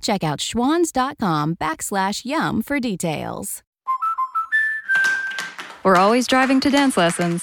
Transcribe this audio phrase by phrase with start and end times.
[0.00, 3.62] Check out schwans.com backslash YUM for details.
[5.82, 7.42] We're always driving to dance lessons.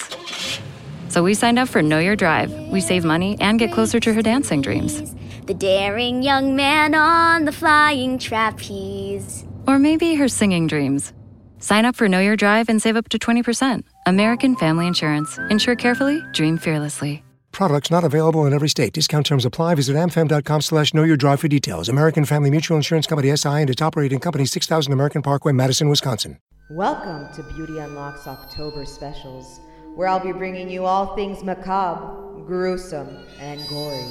[1.10, 2.52] So we signed up for Know Your Drive.
[2.70, 5.16] We save money and get closer to her dancing dreams.
[5.46, 9.46] The daring young man on the flying trapeze.
[9.68, 11.14] Or maybe her singing dreams.
[11.60, 13.84] Sign up for Know Your Drive and save up to 20%.
[14.06, 15.40] American Family Insurance.
[15.50, 17.24] Insure carefully, dream fearlessly.
[17.52, 18.94] Products not available in every state.
[18.94, 19.76] Discount terms apply.
[19.76, 21.90] Visit amfam.com slash know your drive for details.
[21.90, 26.38] American Family Mutual Insurance Company SI and its operating company 6000 American Parkway, Madison, Wisconsin.
[26.70, 29.60] Welcome to Beauty Unlocks October specials,
[29.96, 34.06] where I'll be bringing you all things macabre, gruesome, and gory.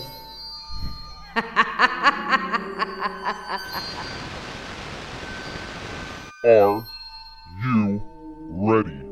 [6.45, 6.85] Are
[7.63, 8.03] you
[8.49, 9.06] ready?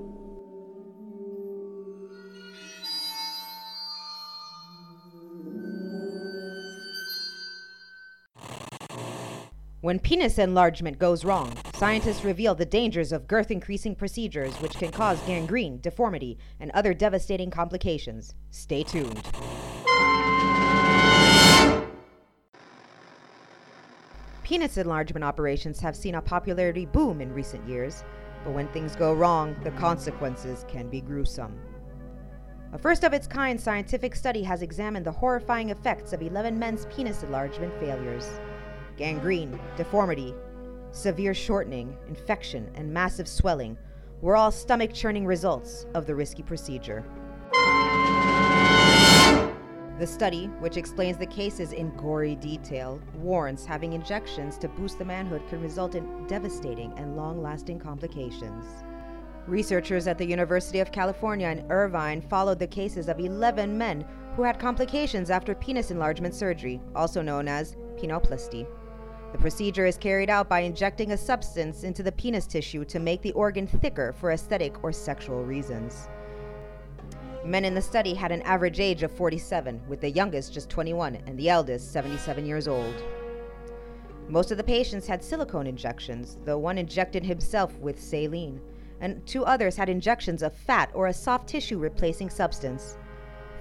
[9.85, 14.91] When penis enlargement goes wrong, scientists reveal the dangers of girth increasing procedures which can
[14.91, 18.35] cause gangrene, deformity, and other devastating complications.
[18.51, 19.23] Stay tuned.
[24.43, 28.05] Penis enlargement operations have seen a popularity boom in recent years,
[28.43, 31.61] but when things go wrong, the consequences can be gruesome.
[32.73, 36.87] A first of its kind scientific study has examined the horrifying effects of 11 men's
[36.87, 38.31] penis enlargement failures
[38.97, 40.35] gangrene, deformity,
[40.93, 43.77] severe shortening, infection, and massive swelling
[44.21, 47.05] were all stomach churning results of the risky procedure.
[49.99, 55.05] The study, which explains the cases in gory detail, warns having injections to boost the
[55.05, 58.65] manhood can result in devastating and long lasting complications.
[59.47, 64.05] Researchers at the University of California in Irvine followed the cases of 11 men
[64.37, 68.67] who had complications after penis enlargement surgery, also known as penoplasty.
[69.35, 73.21] The procedure is carried out by injecting a substance into the penis tissue to make
[73.21, 76.09] the organ thicker for aesthetic or sexual reasons.
[77.45, 81.17] Men in the study had an average age of 47, with the youngest just 21
[81.27, 82.95] and the eldest 77 years old.
[84.29, 88.61] Most of the patients had silicone injections, though one injected himself with saline,
[89.01, 92.97] and two others had injections of fat or a soft tissue replacing substance.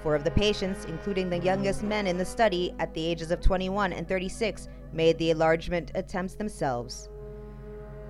[0.03, 3.41] Four of the patients, including the youngest men in the study at the ages of
[3.41, 7.09] 21 and 36, made the enlargement attempts themselves.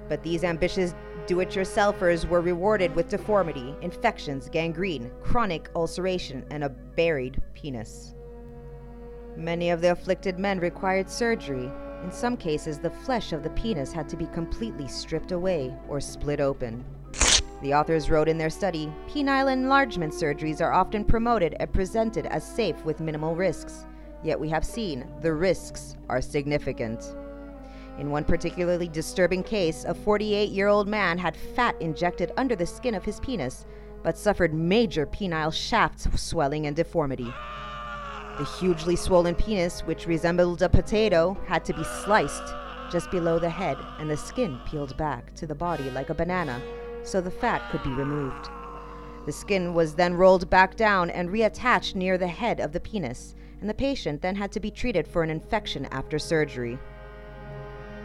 [0.10, 0.94] But these ambitious
[1.26, 8.14] do it yourselfers were rewarded with deformity, infections, gangrene, chronic ulceration, and a buried penis.
[9.38, 11.72] Many of the afflicted men required surgery.
[12.04, 16.02] In some cases, the flesh of the penis had to be completely stripped away or
[16.02, 16.84] split open.
[17.62, 22.44] The authors wrote in their study penile enlargement surgeries are often promoted and presented as
[22.44, 23.86] safe with minimal risks.
[24.24, 27.16] Yet we have seen the risks are significant.
[28.00, 32.66] In one particularly disturbing case, a 48 year old man had fat injected under the
[32.66, 33.66] skin of his penis,
[34.02, 37.32] but suffered major penile shaft swelling and deformity.
[38.38, 42.44] The hugely swollen penis, which resembled a potato, had to be sliced
[42.92, 46.62] just below the head and the skin peeled back to the body like a banana
[47.04, 48.50] so the fat could be removed.
[49.26, 53.36] The skin was then rolled back down and reattached near the head of the penis,
[53.64, 56.78] and the patient then had to be treated for an infection after surgery.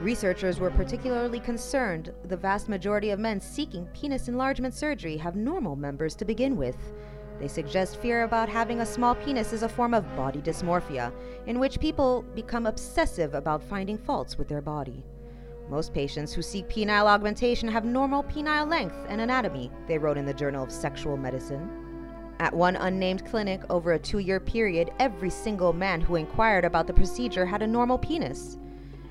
[0.00, 5.74] Researchers were particularly concerned the vast majority of men seeking penis enlargement surgery have normal
[5.74, 6.76] members to begin with.
[7.40, 11.12] They suggest fear about having a small penis is a form of body dysmorphia,
[11.48, 15.04] in which people become obsessive about finding faults with their body.
[15.68, 20.24] Most patients who seek penile augmentation have normal penile length and anatomy, they wrote in
[20.24, 21.87] the Journal of Sexual Medicine.
[22.40, 26.86] At one unnamed clinic over a two year period, every single man who inquired about
[26.86, 28.58] the procedure had a normal penis.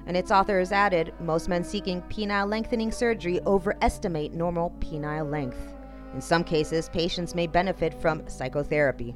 [0.06, 5.74] And its authors added most men seeking penile lengthening surgery overestimate normal penile length.
[6.13, 9.13] In some cases, patients may benefit from psychotherapy.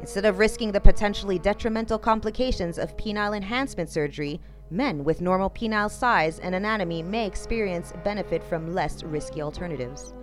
[0.00, 4.40] Instead of risking the potentially detrimental complications of penile enhancement surgery,
[4.70, 10.14] men with normal penile size and anatomy may experience benefit from less risky alternatives.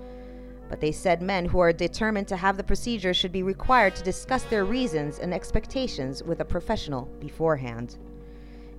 [0.69, 4.03] But they said men who are determined to have the procedure should be required to
[4.03, 7.97] discuss their reasons and expectations with a professional beforehand.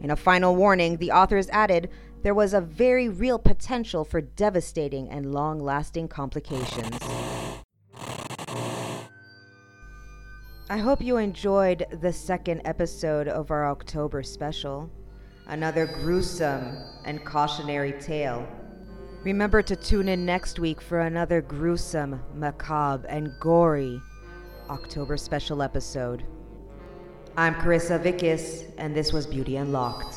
[0.00, 1.90] In a final warning, the authors added
[2.22, 6.98] there was a very real potential for devastating and long lasting complications.
[10.70, 14.90] I hope you enjoyed the second episode of our October special.
[15.46, 16.76] Another gruesome
[17.06, 18.46] and cautionary tale.
[19.24, 24.00] Remember to tune in next week for another gruesome, macabre, and gory
[24.70, 26.24] October special episode.
[27.36, 30.14] I'm Carissa Vickis, and this was Beauty Unlocked.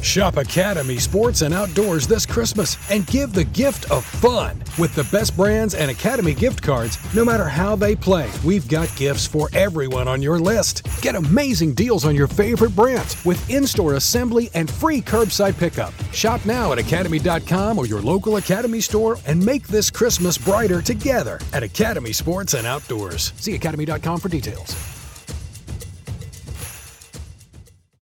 [0.00, 4.62] Shop Academy Sports and Outdoors this Christmas and give the gift of fun.
[4.78, 8.94] With the best brands and Academy gift cards, no matter how they play, we've got
[8.94, 10.86] gifts for everyone on your list.
[11.02, 15.92] Get amazing deals on your favorite brands with in store assembly and free curbside pickup.
[16.12, 21.40] Shop now at Academy.com or your local Academy store and make this Christmas brighter together
[21.52, 23.32] at Academy Sports and Outdoors.
[23.36, 24.93] See Academy.com for details.